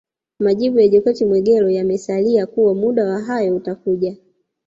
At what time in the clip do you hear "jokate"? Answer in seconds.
0.87-1.25